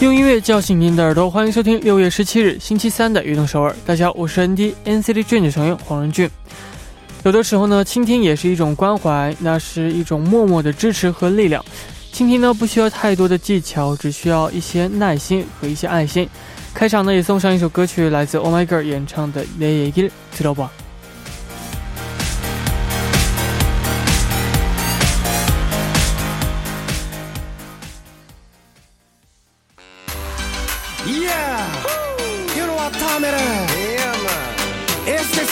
[0.00, 3.70] 用音乐叫醒您的耳朵，欢迎收听六月十七日星期三的《运动首尔》。
[3.86, 6.28] 大家好，我是 ND NCT Dream 的成员黄仁俊。
[7.24, 11.64] 有的时候呢，倾听也是一种关怀，那是一种默默的支持和力量。
[12.12, 16.28] 倾听呢，不需要太多的技巧，只需要一些耐心和一些爱心。
[16.74, 20.68] 开场呢，也送上一首歌曲，来自 Oh My Girl 演唱的《내얘기를들어봐》。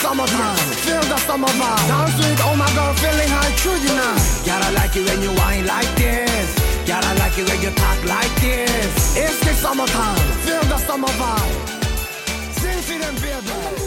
[0.09, 0.57] summertime.
[0.85, 1.87] Feel the summer vibe.
[1.87, 4.15] Dance with oh my girl, feeling high, true you know.
[4.45, 6.47] Gotta like it when you whine like this.
[6.87, 9.17] Gotta like it when you talk like this.
[9.17, 10.19] It's the summertime.
[10.45, 11.55] Feel the summer vibe.
[12.59, 13.85] Sing, feel and feel the.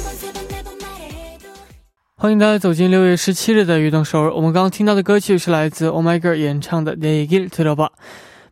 [2.20, 4.34] 欢迎大家走进六月十七日的运动首尔。
[4.34, 7.88] 我们刚刚听到的歌曲是来自 Oh My Girl 演唱的《내얘기를들어봐》。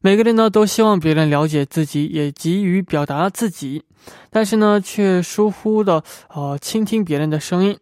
[0.02, 3.84] 每个人呢都希望别人了解自己，也急于表达自己。
[4.32, 7.78] 但是呢，却疏忽的呃倾听别人的声音，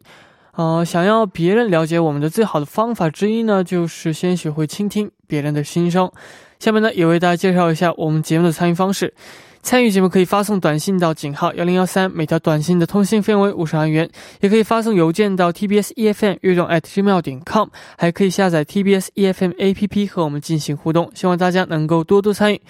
[0.55, 6.11] 呃，想要别人了解我们的最好的方法之一呢，就是先学会倾听别人的心声。
[6.59, 9.13] 下面呢，也为大家介绍一下我们节目的参与方式。
[9.61, 14.07] 参与节目可以发送短信到井号幺零幺三，每条短信的通信费为五十韩元；
[14.39, 21.11] 也可以发送邮件到 tbs efm 阅动 at gmail 点 com，还可以下载 tbs efm app 和我们进行互动。
[21.13, 22.61] 希望大家能够多多参与。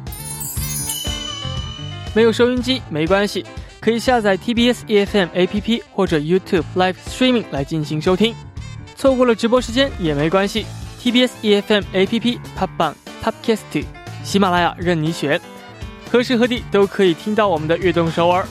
[2.14, 3.45] 没有收音机没关系，
[3.80, 8.35] 可以下载 TBS EFM APP 或者 YouTube Live Streaming 来进行收听。
[8.97, 10.64] 错过了直播时间也没关系，
[11.02, 13.85] TBS EFM APP、Pop Bang、Podcast、
[14.24, 15.39] 喜马拉雅任你选，
[16.11, 18.45] 何时何地都可以听到我们的悦动首尔。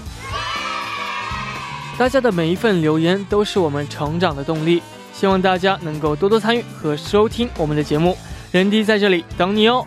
[1.98, 4.82] 大家的每一份留言都是我们成长的动力，
[5.12, 8.16] 希望大家能够多多参与和收听我们的节目。
[8.50, 9.87] 人弟在这里等你哦。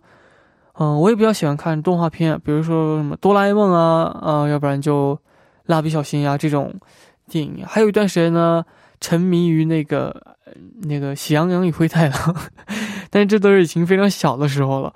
[0.79, 5.19] 嗯、我也比较喜欢看动画片，比如说什么哆啦 A 梦啊，呃，要不然就
[5.67, 6.75] 蜡笔小新呀、这种
[7.29, 7.65] 电影。
[7.67, 8.65] 还有一段时间呢，
[9.01, 10.15] 沉迷于那个
[10.83, 12.37] 那个喜羊羊与灰太狼，
[13.11, 14.93] 但这都是已经非常小的时候了。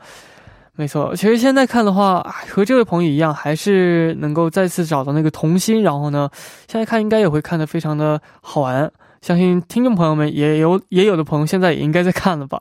[0.78, 2.20] 没错，其实现在看的话，
[2.50, 5.82] 和这位朋友一样，还是能够再次找到那个童心。
[5.82, 6.28] 然后呢，
[6.68, 8.92] 现在看应该也会看得非常的好玩。
[9.22, 12.60] 相信听众朋友们也有也有的朋友现在也应该在看了吧。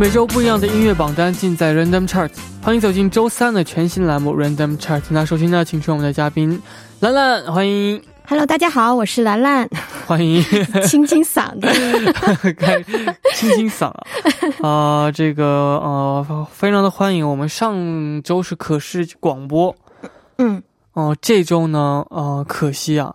[0.00, 2.30] 每周不一样的音乐榜单尽在 Random Chart，
[2.62, 5.02] 欢迎走进周三的全新栏目 Random Chart。
[5.08, 6.62] 那首先呢，请出我们的嘉宾
[7.00, 9.68] 兰兰，欢迎 Hello，大家好，我是兰兰，
[10.06, 10.40] 欢迎，
[10.86, 11.66] 清清嗓子。
[12.54, 12.80] 开
[13.34, 13.86] 清清嗓
[14.62, 14.62] 啊，
[15.10, 17.28] 啊、这个呃非常的欢迎。
[17.28, 19.74] 我们上周是可视广播，
[20.38, 20.62] 嗯，
[20.92, 23.12] 哦、这周呢，呃，可惜啊，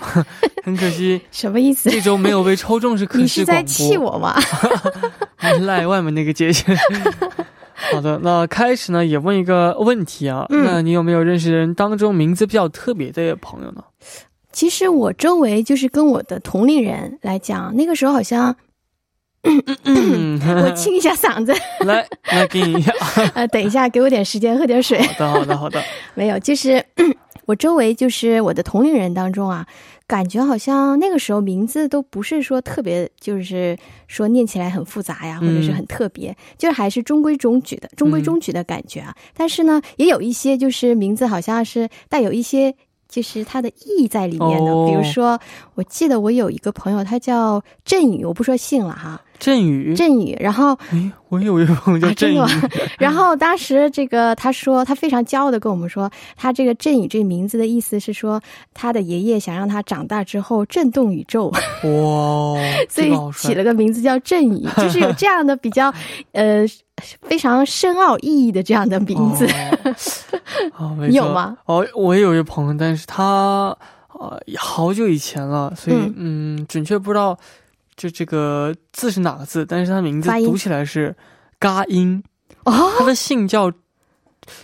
[0.64, 1.90] 很可惜，什么意思？
[1.90, 3.62] 这周没有被抽中是可惜你是在。
[3.64, 4.40] 气我吗？
[5.50, 6.64] 赖外面那个姐姐。
[7.92, 13.82] 好的，那开始呢也问一个问题啊，嗯那你有没有认识的人当中名字比较特别的朋友呢？
[14.52, 18.54] 其实我周围就是跟我的同龄人来讲，那个时候好像
[19.84, 21.52] 嗯， 我清一下嗓子，
[21.84, 22.92] 来来给你一下。
[23.34, 25.00] 呃，等一下，给我点时间喝点水。
[25.02, 25.82] 好的，好的，好的。
[26.14, 26.84] 没有，就是
[27.46, 29.66] 我周围就是我的同龄人当中啊，
[30.12, 33.74] 感觉好像那个时候名字都不是说特别，就是
[34.08, 39.16] 说念起来很复杂呀，或者是很特别，就是还是中规中矩的、中规中矩的感觉啊。
[39.34, 42.74] 但是呢，也有一些就是名字好像是带有一些。
[43.12, 45.38] 就是它的意义在里面的，哦比如说，
[45.74, 52.38] 我记得我有一个朋友，他叫振宇，我不说姓了哈，振宇，振宇，然后哎，我有一个朋友叫啊振宇，
[52.98, 58.40] 然后当时这个他说，他非常骄傲的跟我们说，他这个振宇这个名字的意思是说，
[58.72, 65.92] 他的爷爷想让他长大之后震动宇宙，哇， 所以起了个名字叫振宇， 就是有这样的比较
[66.32, 66.64] 呃
[67.22, 69.46] 非常深奥意义的这样的名字。
[70.76, 71.56] 哦，哦没你有吗？
[71.66, 73.76] 哦，我也有一个朋友，但是他
[74.12, 76.14] 呃好久以前了，所以嗯。
[76.16, 77.36] 嗯准确不知道
[78.02, 81.14] 就这个字是哪个字，但是他名字读起来是
[81.60, 82.20] 嘎音。
[82.64, 83.70] 哦，他的姓叫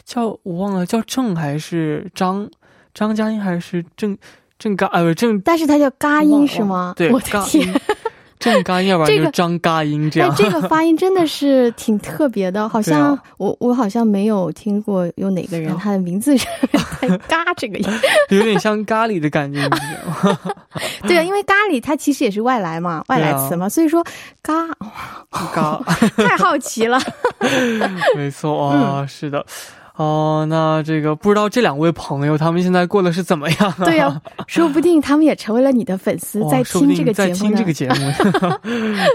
[0.04, 2.50] 叫我忘了叫郑还是张
[2.92, 4.18] 张嘉音还是郑
[4.58, 6.94] 郑嘎呃不郑但是他叫嘎音是吗？
[6.96, 7.72] 对我的嘎天
[8.44, 8.54] 音。
[8.54, 10.34] 郑嘎音，要不然就是张嘎音这样。
[10.36, 16.46] 但这个发音真的是挺特别的，好像、啊我我好像没有听过有哪个人他的名字是
[17.00, 18.00] 带“嘎”这个音。
[18.30, 19.68] 有点像咖喱的感觉。
[21.06, 24.04] 对啊，因为咖喱它其实也是外来嘛，外来词嘛，所以说
[24.42, 24.66] 嘎
[25.52, 25.80] 嘎，
[26.16, 26.98] 太好奇了。
[28.16, 29.44] 没错啊，嗯是的。
[29.98, 33.76] 哦，那这个不知道这两位朋友他们现在过得是怎么样、啊？
[33.84, 37.72] 对呀、 说不定他们也成为了你的粉丝，在听这个节目在听这个。
[37.72, 37.94] 节目。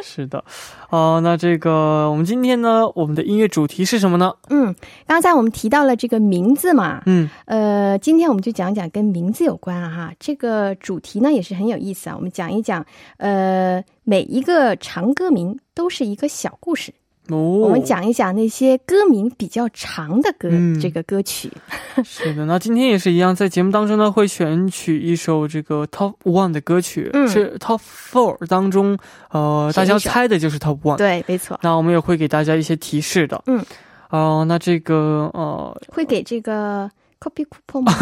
[0.03, 0.43] 是的，
[0.89, 4.33] 哦、那这个我们今天呢，我们的音乐主题是什么呢？
[4.49, 4.75] 嗯，
[5.07, 10.13] 刚才我们提到了这个名字嘛，嗯，呃，今天我们就讲讲跟名字有关啊哈。
[10.19, 12.85] 这个主题呢也是很有意思啊，我们讲一讲，
[13.17, 16.93] 呃，每一个长歌名都是一个小故事。
[17.29, 21.49] 哦，我们讲一讲那些歌名比较长的歌，嗯这个歌曲。
[22.03, 28.97] 是的，那今天也是一样，在节目当中呢，会选取一首这个 Top One 的歌曲，嗯是 Top Four 当中，
[29.31, 30.97] 呃，大家猜的就是 Top One。
[30.97, 33.41] 对，没错，那我们也会给大家一些提示的。
[33.45, 33.63] 嗯，
[34.09, 36.89] 哦、那这个呃，会给这个
[37.23, 37.93] copy coupon 吗？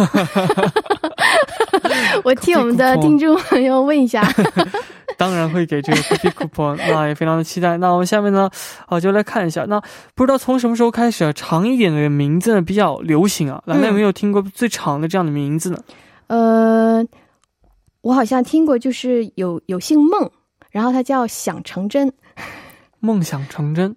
[2.23, 4.27] 我替我们的听众朋友问一下。
[5.17, 7.77] 当然会给这个 cookie coupon，那也非常的期待。
[7.77, 8.49] 那我们下面呢，
[8.87, 9.65] 啊、就来看一下。
[9.65, 9.79] 那
[10.15, 13.61] 不知道从什么时候开始啊，长一点的名字呢比较流行啊。
[13.65, 15.77] 兰兰有没有听过最长的这样的名字呢？
[16.27, 17.05] 呃，
[18.01, 20.31] 我好像听过，就是有有姓孟，
[20.71, 22.11] 然后他叫想成真，
[22.99, 23.95] 梦想成真，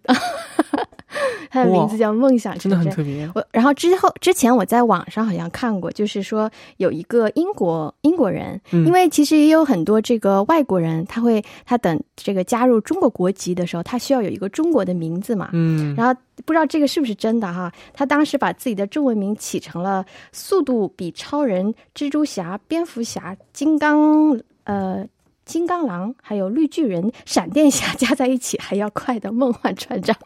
[1.54, 2.76] 它的名字叫《梦想真的。
[2.76, 3.30] 很特别。
[3.32, 15.50] 我然后之后之前我在网上好像看过，就是说有一个英国英国人，嗯因为其实也有很多这个外国人，他会他等这个加入中国国籍的时候，他需要有一个中国的名字嘛。
[15.52, 16.12] 嗯，然后
[16.44, 17.72] 不知道这个是不是真的哈？
[17.92, 25.06] 他当时把自己的中文名起成了“速度比超人、蜘蛛侠、蝙蝠侠、金刚呃
[25.44, 30.16] 金刚狼还有绿巨人、闪电侠加在一起还要快的梦幻船长”。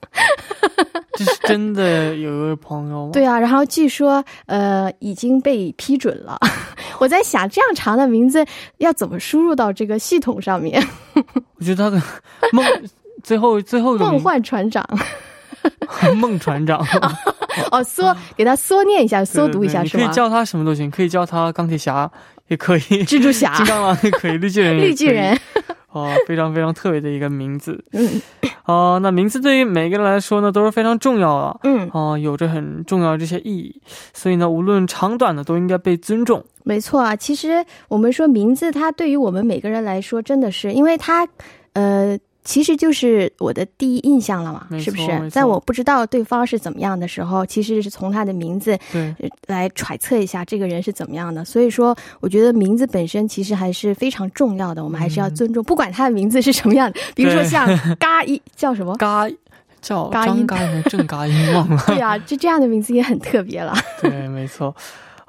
[1.14, 3.10] 这是真的有一位朋友吗？
[3.12, 6.38] 对啊，然后据说呃已经被批准了。
[7.00, 8.44] 我在想，这样长的名字
[8.78, 10.80] 要怎么输入到这个系统上面？
[11.58, 12.00] 我觉得他的
[12.52, 12.64] 梦
[13.24, 14.84] 最后最后一个梦幻船长
[16.16, 16.78] 梦船长，
[17.72, 20.04] 哦，缩给他缩念一下，缩读一下是吗？
[20.04, 22.08] 可以叫他什么都行，可以叫他钢铁侠，
[22.48, 25.38] 也可以蜘蛛侠金刚狼也可以，绿巨人绿巨人，
[25.92, 27.82] 哦，非常非常特别的一个名字。
[27.92, 28.20] 嗯
[28.64, 31.60] 哦，那名字对于每个人来说呢，都是非常重要的。
[31.62, 33.80] 嗯，哦，有着很重要的这些意义，
[34.12, 36.44] 所以呢，无论长短的都应该被尊重。
[36.64, 37.16] 没错啊。
[37.16, 41.26] 其实我们说名字，它对于我们每个人来说，真的是因为它
[41.72, 42.18] 呃。
[42.48, 45.28] 其实就是我的第一印象了嘛是不是？
[45.28, 48.78] 在我不知道对方是怎么样的时候，其实是从他的名字
[49.46, 51.44] 来揣测一下这个人是怎么样的。
[51.44, 56.98] 所以说，我觉得名字本身其实还是非常重要的，我们还是要尊重，不管他的名字是什么样的。
[57.14, 57.68] 比如说像
[58.00, 58.96] 嘎一叫什么？
[58.96, 59.28] 嘎
[59.82, 61.82] 叫嘎音张嘎还是郑嘎音忘了。
[61.86, 63.74] 对啊，就这样的名字也很特别了。
[64.00, 64.74] 对，没错。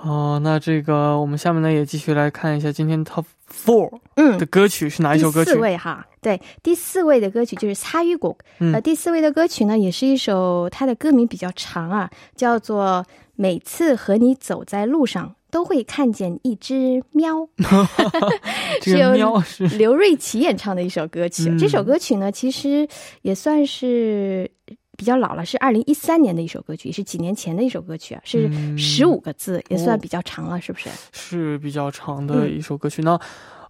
[0.02, 5.62] 哦，那这个我们下面呢也继续来看一下今天 Top Four 嗯的，歌曲是哪一首歌曲第四？
[5.62, 8.34] 位哈，对，第四位的歌曲就是《擦雨果》。
[8.60, 17.36] 嗯呃，第四位的歌曲呢，也是一首它的歌名比较长啊，叫做《每次和你走在路上都会看见一只喵》，
[18.82, 21.50] 这个是由喵是刘瑞琦演唱的一首歌曲。
[21.50, 22.88] 嗯这首歌曲呢，其实
[23.22, 24.50] 也算是。
[24.99, 30.89] 比较老了，是二零一三年的一首歌曲，是几年前的一首歌曲啊，是嗯十五个字，也算哦比较长了，是不是？
[31.13, 33.03] 是比较长的嗯一首歌曲。
[33.03, 33.19] 那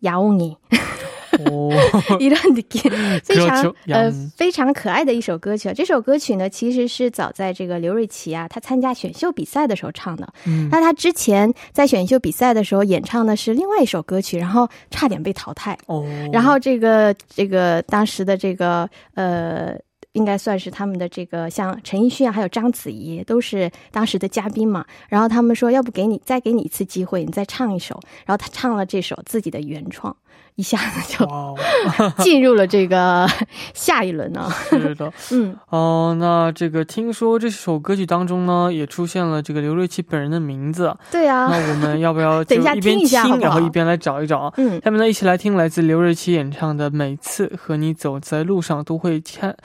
[0.03, 0.55] 야옹이
[1.45, 1.69] 哦，
[2.19, 2.81] 이런느낌，
[3.23, 5.71] 非常 그렇죠 呃 야옹이 非常可爱的一首歌曲。
[5.73, 10.27] 这首歌曲呢，其实是早在这个刘瑞琦啊，他参加选秀比赛的时候唱的。
[10.45, 15.77] 嗯，那他之前在选秀比赛的时候演唱的是另外一首歌曲，然后差点被淘汰。
[15.85, 19.77] 哦，然后这个这个当时的这个呃，
[20.14, 24.84] 应该算是他们的这个像陈奕迅啊，还有章子怡都是当时的嘉宾嘛。
[25.08, 28.00] 然后他们说，要不给你再给你一次机会，你再唱一首。
[28.24, 30.16] 然后他唱了这首自己的原创，
[30.54, 31.26] 一下子就
[32.22, 33.28] 进入了这个
[33.74, 34.48] 下一轮呢。
[34.70, 44.54] 是的，嗯，哦，那这个听说这首歌曲当中呢，也出现了这个刘瑞琦本人的名字，对啊，那我们要不要等一下听一下好好然后一边来找一找啊？
[44.58, 49.56] 嗯，下面呢，一起来听来自刘瑞琦演唱的《每次和你走在路上都会看，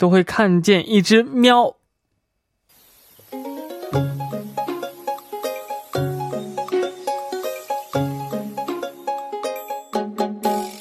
[0.00, 1.66] 都会看见一只喵》。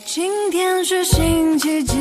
[0.06, 1.99] 今天是星期几？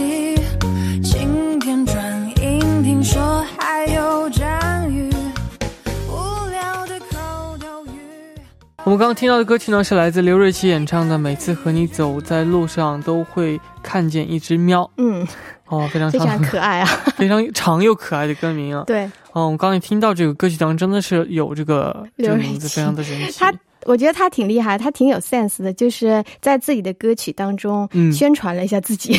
[8.98, 14.82] 们刚刚听到的歌曲呢，是来自刘瑞琦演唱的《每次和你走在路上都会看见一只喵》。
[14.96, 15.24] 嗯，
[15.68, 16.86] 哦，非常非常，可爱啊。
[17.16, 18.82] 非常长又可爱的歌名啊！
[18.88, 23.38] 对，哦，我刚刚也听到这个歌曲当中真的是有这个这个名字，非常的神奇。
[23.38, 29.16] 他我觉得他挺厉害，他挺有 sense 的，就是在自己的歌曲当中嗯宣传了一下自己。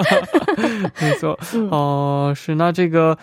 [1.02, 3.18] 没错，嗯哦、是那这个，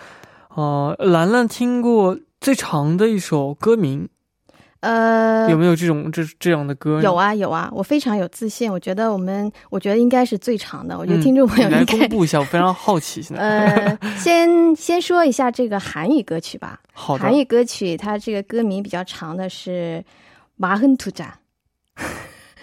[0.54, 4.08] 哦、兰兰听过最长的一首歌名，
[4.83, 7.03] 呃，有没有这种这这样的歌呢？
[7.03, 11.97] 有啊有啊，我非常有自信，我觉得我们，我觉得应该是最长的，我觉得嗯听众朋友你来应该。
[12.07, 13.21] 公布一下，我非常好奇。
[13.21, 16.79] 现在，呃， 先先说一下这个韩语歌曲吧。
[16.93, 20.01] 好的韩，语歌曲它这个歌名比较长的是《
[20.55, 21.37] 马亨图扎》，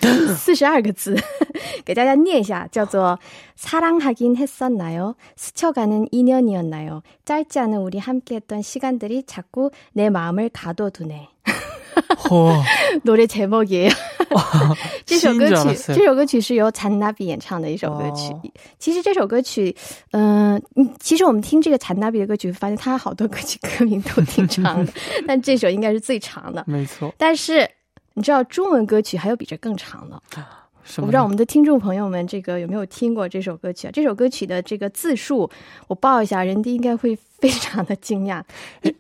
[0.34, 1.14] 四十二个字，
[1.84, 3.18] 给大家念一下，叫做
[3.58, 5.16] 사랑하긴했었나요?
[5.36, 7.02] 스쳐가는 인연이었나요?
[7.26, 11.28] 짧지 않은 우리 함께했던 시간들이 자꾸 내 마음을 가둬두네.
[12.30, 12.64] 哇，
[13.04, 13.90] 노래 제목이에요
[15.06, 18.32] 这首歌曲，新的是这首歌曲是由잔나비演唱的一首歌曲。
[18.32, 18.42] 哦
[18.78, 19.74] 其实这首歌曲，
[20.10, 24.92] 嗯、嗯，其实我们听这个잔나비的歌曲，发现他好多歌曲歌名都挺长的，
[25.26, 26.62] 但这首应该是最长的。
[26.66, 27.68] 没错，但是
[28.14, 30.20] 你知道中文歌曲还有比这更长的，
[30.84, 33.90] 什么呢我不知道我们的听众朋友们这个有没有听过这首歌曲啊？
[33.92, 35.50] 这首歌曲的这个字数，
[35.88, 38.42] 我报一下，人家应该会非常的惊讶。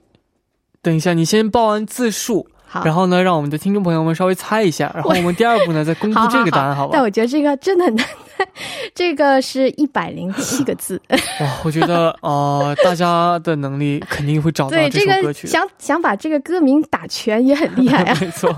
[0.80, 6.91] 等一下，你先报完字数， 好，然后呢，让我们的听众朋友们稍微猜一下，然后我们第二步呢再公布这个答案，好吧？
[6.93, 8.05] 但我觉得这个真的很难，
[8.95, 11.01] 这个是一百零七个字。
[11.09, 11.19] 哇，
[11.65, 15.51] 我觉得 呃，大家的能力肯定会找到，这这个首歌曲的。
[15.51, 18.17] 想想把这个歌名打全也很厉害啊。
[18.21, 18.49] 没错。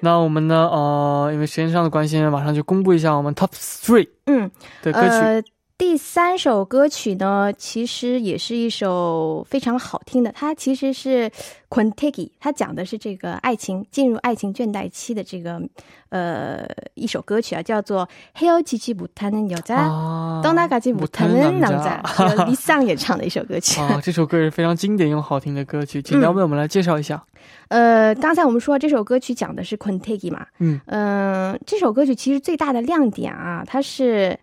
[0.00, 0.66] 那我们呢？
[0.72, 4.50] 呃，因为时间上的关系呢，马上就公布一下我们 Top Three 嗯，
[4.82, 5.08] 的歌曲。
[5.08, 5.42] 呃，
[5.77, 11.29] 第三首歌曲呢，其实也是一首非常好听的，它其实是
[11.67, 15.61] Quantegi，它讲的是这个爱情进入爱情倦怠期的这个
[16.09, 18.07] 呃一首歌曲啊，叫做《
[18.39, 19.75] 헤어지지 못하는 여자》。
[19.75, 23.81] 啊 떠나가지 못하는 남자 남자，由李桑演唱的一首歌曲。
[23.81, 27.21] 啊，这首歌是非常经典又好听的歌曲，请两位我们来介绍一下。
[27.67, 34.37] 呃，刚才我们说这首歌曲讲的是 Quantegi 嘛，嗯嗯、这首歌曲其实最大的亮点啊，它是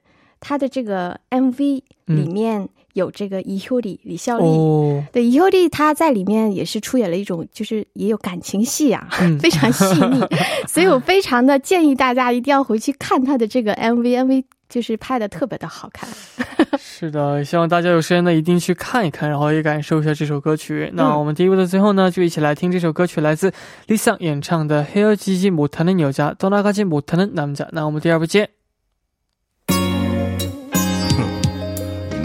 [0.45, 4.45] 它的这个 MV 嗯里面有这个伊秀里李孝利。
[4.45, 10.21] 哦，对，伊秀利他在里面也是出演了一种，就是也有感情戏啊，嗯非常细腻，
[10.67, 16.09] 所以我非常的建议大家一定要回去看他的这个 MV，MV 就是拍的特别的好看。
[16.79, 20.91] 是的，希望大家有时间呢一定去看一看，然后也感受一下这首歌曲。
[20.95, 23.53] 那嗯我们第一部的最后呢，就一起来听这首歌曲，来自
[23.87, 27.65] Lisa 演唱的《헤어지지 못하는 여자, 떠나가지 못하는 남자》。
[27.73, 28.54] 那我们第二部见。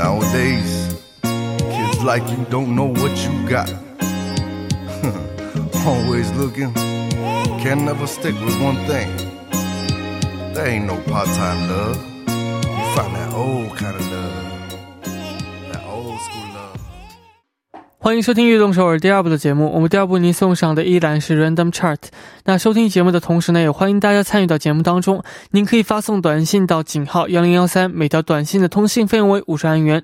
[0.02, 3.68] Nowadays, kids like you don't know what you got.
[5.86, 6.72] Always looking,
[7.62, 9.14] can never stick with one thing.
[10.54, 11.96] There ain't no part time love.
[11.98, 14.09] You find that old kind of
[18.02, 19.70] 欢迎收听《悦动首尔》第二部的节目。
[19.74, 21.98] 我们第二部您送上的依然是 Random Chart。
[22.46, 25.22] 那收听节目的同时呢，也欢迎大家参与到节目当中。
[25.50, 30.02] 您可以发送短信到井号幺零幺三，每条短信的通信费用为五十韩元。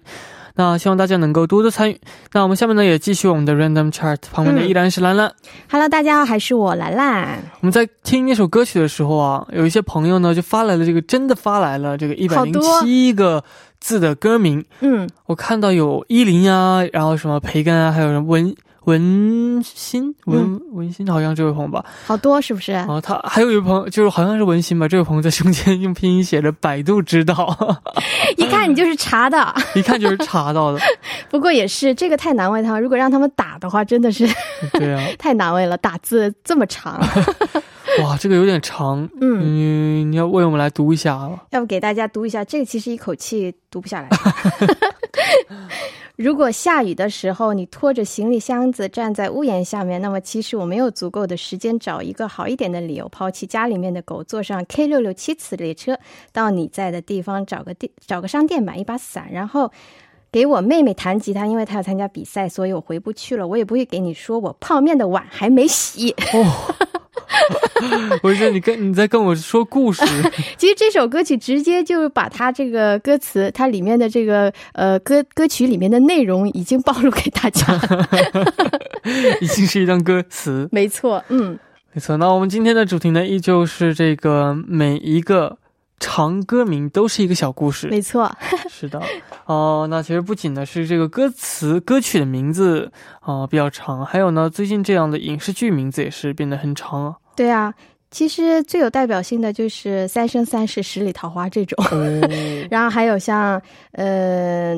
[0.58, 2.00] 那希望大家能够多多参与。
[2.32, 5.30] 那我们下面呢，也继续我们的 Random Chart，旁边的嗯依然是兰兰。
[5.70, 7.38] Hello，大家好，还是我兰兰。
[7.60, 13.44] 我们在听那首歌曲的时候啊，有一些朋友呢就发来了这个真的发来了这个一百零七个
[13.80, 14.64] 字的歌名。
[14.80, 18.54] 嗯，我看到有依林啊，然后什么培根啊，还有人文
[18.86, 21.84] 文心文、文心，好像这位朋友吧。
[22.06, 22.72] 好多是不是？
[22.88, 27.56] 哦他还有一位朋友，就是好像是文心吧，这位朋友在中间用拼音写着“百度知道
[28.38, 29.54] 一看你就是查的。
[29.74, 30.78] ”，一看就是查到的。
[31.28, 34.26] 不过也是这个太难为他们，如果让他们打的话，真的是
[34.72, 37.00] 对啊， 太难为了，打字这么长。
[38.02, 41.46] 哇，这个有点长，嗯，嗯，你要为我们来读一下吧。
[41.50, 44.08] 要不给大家读一下，这个其实一口气读不下来。
[46.16, 55.98] 如果下雨的时候，你拖着行李箱子站在屋檐下面，那么其实我没有足够的时间找一个好一点的理由，抛弃家里面的狗，坐上 K 六六七次列车，
[56.32, 59.70] 到你在的地方找个地找个商店买一把伞，然后。
[60.32, 63.46] 给我妹妹弹吉他，因为她要参加比赛，所以我回不去了。
[63.46, 66.14] 我也不会给你说我泡面的碗还没洗。
[68.22, 70.04] 我觉得你跟你在跟我说故事，
[70.56, 78.08] 其实这首歌曲直接就把它这个歌词，它里面的这个呃歌歌曲里面的内容已经暴露给大家了。
[79.40, 80.68] 已经是一段歌词。
[80.72, 81.58] 没错，嗯，
[81.92, 85.58] 没错，那我们今天的主题呢，依旧是这个每一个
[86.00, 87.86] 长歌名都是一个小故事。
[87.88, 88.30] 没错，
[88.68, 89.00] 是的，
[89.46, 97.14] 哦、那其实不仅呢是这个歌词歌曲的名字啊、呃比较长，还有呢最近这样的影视剧名字也是变得很长啊。
[97.36, 97.72] 对啊。
[98.08, 102.28] 其实最有代表性的就是《三生三世十里桃花》这种，哦，
[102.70, 103.60] 然后还有像
[103.92, 104.76] 呃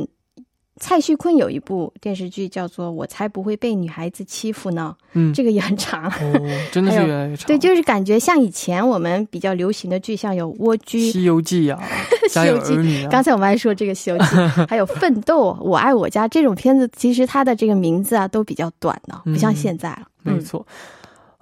[0.80, 6.06] 蔡徐坤有一部电视剧叫做《我才不会被女孩子欺负呢》，嗯，这个也很长。
[6.06, 7.46] 哦，真的 是越来越长。
[7.46, 11.78] 对，就是感觉像以前我们比较流行的剧，像有《蜗居》《西游记》呀，
[12.32, 14.24] 《家有儿女》啊，刚才我们还说这个《西游记》，
[14.68, 20.02] 还有《奋斗》《我爱我家》这种片子，其实它的这个名字啊都比较短的，嗯不像现在了。
[20.24, 20.66] 嗯，没错。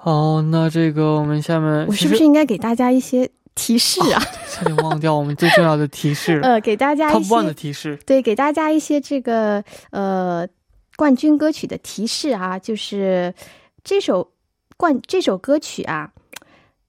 [0.07, 4.23] 哦，那这个我们下面我是不是应该给大家一些提示啊？
[4.49, 10.47] 差点忘掉我们最重要的提示了 呃，给大家一？Top One 的些提示，对，给大家一些这个呃
[10.95, 13.35] 冠军歌曲的提示啊，就是
[13.83, 14.31] 这首
[14.77, 16.13] 冠这首歌曲啊，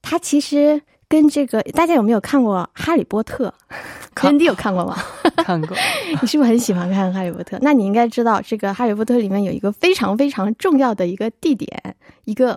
[0.00, 3.52] 它其实跟这个大家有没有看过《哈利波特》？
[4.14, 5.04] 肯定有看过吧？
[5.44, 5.76] 看过。
[6.22, 7.56] 你是不是很喜欢看《哈利波特》？
[7.62, 12.56] 那你应该知道，这个《哈利波特》里面有一个非常非常重要的一个地点，一个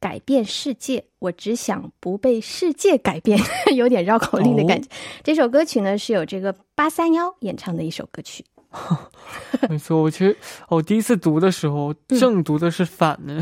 [0.00, 3.38] 改变世界，我只想不被世界改变》，
[3.72, 4.88] 有点绕口令的感觉。
[5.22, 8.44] 这首歌曲呢是有这个八三幺演唱的一首歌曲。
[9.68, 10.36] 没错，我其实
[10.68, 13.40] 我第一次读的时候正读的是反的，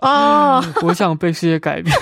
[0.00, 1.92] 哦， 我想被世界改变，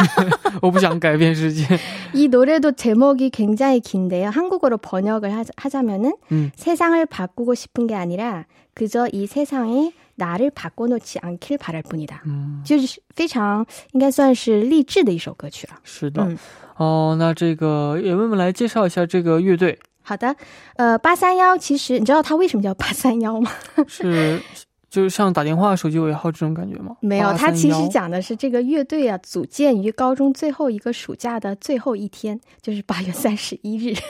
[0.61, 1.65] 我不想改变世界。
[2.13, 4.29] 이 노래도 제목이 굉장히 긴데요.
[4.29, 6.51] 한국어로 번역을 하자, 하자면은 음.
[6.55, 12.21] 세상을 바꾸고 싶은 게 아니라 그저 이 세상이 나를 바꿔놓지 않길 바랄 뿐이다.
[12.27, 15.75] 嗯，就是非常应该算是励志的一首歌曲了。
[15.83, 16.23] 是的。
[16.25, 16.39] 嗯
[16.77, 20.35] 哦，那这个也为我们来介绍一下这个乐队，好的，
[20.77, 23.53] 呃，八三幺其实你知道它为什么叫八三幺吗？
[23.87, 24.41] 是
[24.89, 26.97] 就像打电话手机尾号这种感觉吗？
[27.01, 33.95] 没有，它其实831讲的是这个乐队啊，组建于高中最后一个暑假的最后一天，就是八月三十一日。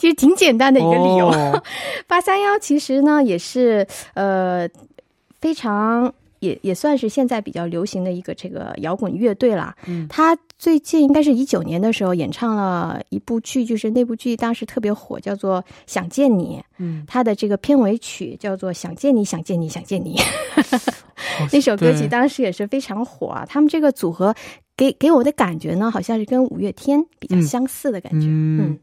[0.00, 1.28] 其实挺简单的一个理由。
[1.28, 1.62] 哦
[2.15, 4.65] 八三幺其实呢也是呃
[5.41, 9.75] 非常也也算是现在比较流行的一个这个摇滚乐队啦。
[9.85, 16.57] 嗯他最近应该是一九年的时候演唱了一部剧，就是那部剧当时特别火，叫做《想见你》。
[16.77, 20.15] 嗯，他的这个片尾曲叫做《想见你，想见你，想见你》。
[21.51, 23.45] 那首歌曲当时也是非常火啊。
[23.45, 24.33] 他们这个组合
[24.77, 28.27] 给给我的感觉呢，好像是跟五月天比较嗯相似的感觉。
[28.27, 28.79] 嗯嗯，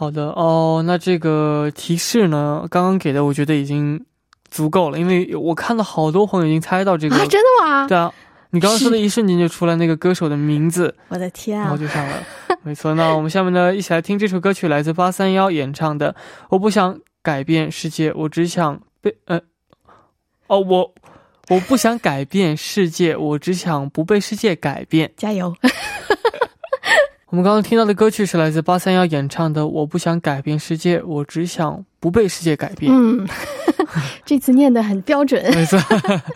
[0.00, 0.82] 好的哦。
[0.86, 4.02] 那这个提示呢，刚刚给的我觉得已经
[4.50, 7.16] 足够了，因为我看到好多朋友已经猜到这个。
[7.16, 7.86] 啊，真的吗？
[7.86, 8.10] 对啊，
[8.48, 11.64] 你刚刚说的一瞬间就出来那个歌手的名字， 我的天啊！
[11.64, 12.14] 然后就上了。
[12.62, 16.12] 没错，那我们下面呢，一起来听这首歌曲，来自八三幺演唱的
[16.48, 19.14] 《我不想改变世界，我只想被……
[19.26, 19.38] 呃，
[20.46, 20.94] 哦，我
[21.50, 25.12] 我不想改变世界，我只想不被世界改变。
[25.18, 25.54] 加油！
[27.30, 32.92] 我们刚刚听到的歌曲是来自八三幺演唱的《我不想改变世界，我只想不被世界改变》。
[32.94, 33.24] 嗯，
[34.26, 35.40] 这次念的很标准。
[35.54, 35.78] 没错。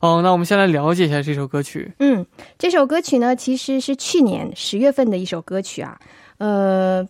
[0.00, 1.92] 哦，那我们先来了解一下这首歌曲。
[1.98, 2.24] 嗯，
[2.56, 5.98] 这首歌曲呢，其实是去年十月份的一首歌曲啊，
[6.36, 7.04] 呃，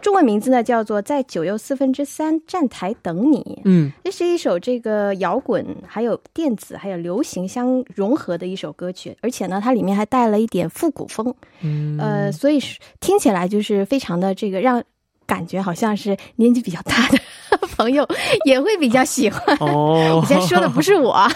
[0.00, 3.38] 中文名字呢叫做《在九又四分之三站台等你》。
[3.64, 14.82] 嗯，这是一首这个摇滚、还有电子、还有流行相融合的一首歌曲，而且呢，它里面还带了一点复古风，嗯，呃，所以是听起来就是非常的这个让
[15.26, 17.18] 感觉好像是年纪比较大的
[17.76, 18.06] 朋友
[18.44, 19.56] 也会比较喜欢。
[19.58, 21.30] 哦， 我先说的不是我啊，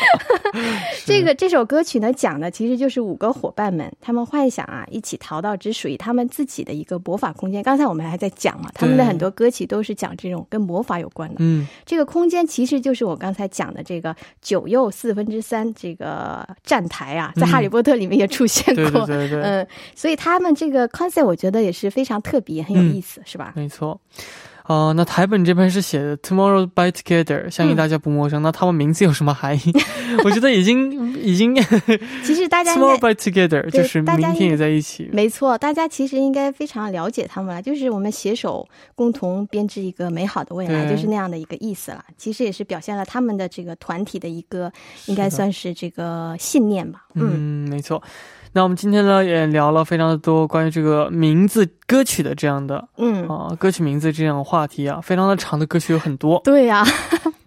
[1.06, 7.62] 这个这首歌曲呢，讲的其实就是五个伙伴们，他们幻想啊，一起逃到只属于他们自己的一个魔法空间。
[7.62, 11.36] 刚才我们还在讲嘛，他们的很多歌曲都是讲这种跟魔法有关的。
[11.38, 19.06] 嗯，这个空间其实就是我刚才讲的这个九又四分之三这个站台啊，在《哈利波特》里面也出现对过。
[19.06, 23.52] 对对对，嗯，所以他们这个 concept 我觉得也是非常特别，很有意思，是吧？
[23.56, 24.00] 没错。
[24.66, 28.40] 哦，那台本这边是写的 Tomorrow by Together，相信大家不陌生。
[28.40, 29.72] 那他们名字有什么含义？
[30.22, 31.56] 我觉得已经已经
[32.22, 35.10] 其实大家应 Tomorrow 该 by Together 就是明天也在一起。
[35.12, 42.04] 没错，大家其实应该非常了解他们了，就是我们携手共同编织一个美好的未来，就是那样的一个意思了。
[42.16, 44.70] 其实也是表现了他们的这个团体的一个，
[45.06, 47.06] 应该算是这个信念吧。
[47.14, 48.00] 嗯，嗯，没错。
[48.52, 56.40] 那我们今天呢，也聊了非常的多关于这个名字、歌曲的这样的，嗯啊，歌曲名字这样的话题啊，非常的长的歌曲有很多。
[56.42, 56.84] 对呀，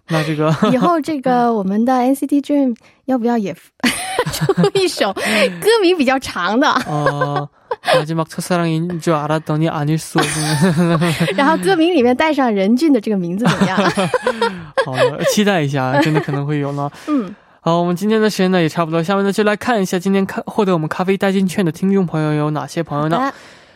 [0.08, 3.54] 那这个 以后这个我们的 NCT Dream 要不要也
[4.32, 6.66] 出一首歌名比较长的？
[6.68, 7.48] 啊，
[7.84, 10.18] 마지막첫사랑이주알았더니아닐 수。
[11.36, 13.76] 然后歌名里面带上任俊的这个名字怎么样？
[14.86, 14.94] 好，
[15.30, 16.90] 期待一下，真的可能会有呢。
[17.08, 17.34] 嗯。
[17.63, 23.17] 好，我们今天的时间呢也差不多，下面呢就来看一下今天看获得我们咖啡代金券的听众朋友有哪些朋友呢？
[23.19, 23.33] 好的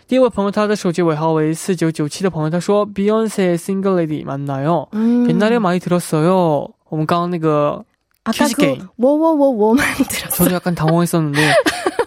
[0.07, 4.88] 第一位朋友，他的手机尾号为四九九七的朋友，他说 Beyonce Single Lady 맞나요?
[4.91, 6.69] 嗯 옛날에 많이 들었어요.
[6.89, 7.83] 我们刚刚那个
[8.23, 8.88] 아까 퀴즈 그 게임.
[8.97, 10.43] 워워워워만 들었어.
[10.43, 11.41] 저도 약간 당황했었는데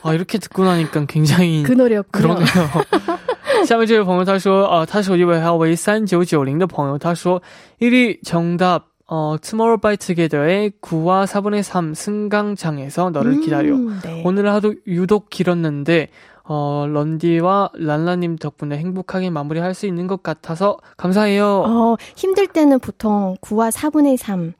[0.02, 2.36] 아 이렇게 듣고 나니까 굉장히 그 노래였군요.
[2.36, 7.42] 그러네요.下面这位朋友他说，呃，他手机尾号为三九九零的朋友，他说
[7.80, 13.74] 1위 정답 어, Tomorrow by Together의 9와 4분의 3 승강장에서 너를 기다려.
[13.74, 14.22] 음, 네.
[14.24, 16.08] 오늘 하도 유독 길었는데
[16.48, 21.64] 어, 런디와 란라님 덕분에 행복하게 마무리할 수 있는 것 같아서 감사해요.
[21.66, 24.54] 어, 힘들 때는 보통 9와 4분의 3.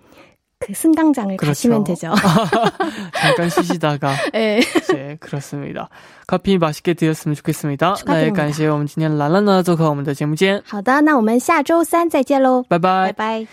[0.59, 1.51] 그 승강장을 그렇죠.
[1.51, 2.15] 가시면 되죠.
[3.13, 4.61] 잠깐 쉬시다가 네.
[4.89, 5.91] 네, 그렇습니다.
[6.27, 7.95] 커피 맛있게 드셨으면 좋겠습니다.
[7.95, 8.37] 네, 축하드립니다.
[8.43, 13.13] 感谢我们今天兰兰呢做客我们的节目间，好的，那我们下周三再见喽，拜拜拜。
[13.13, 13.47] 拜。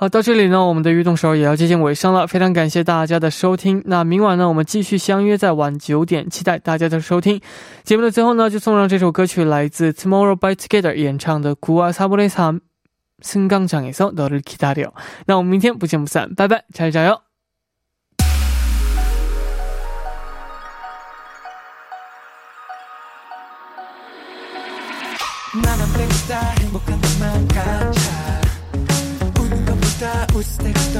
[0.00, 3.82] 好，到这里呢，我们的运动手也要接近尾声了，非常感谢大家的收听。
[3.86, 7.40] 那明晚呢，我们继续相约在晚九点，期待大家的收听。
[7.82, 12.54] 节目的最后呢，就送上这首歌曲，来自 Tomorrow by Together 演唱的《古瓦萨布雷萨
[13.22, 14.90] 승강장에서너를기다려》。
[15.24, 17.18] 那我们明天不见不散，拜拜，加油加油！
[30.41, 30.90] 나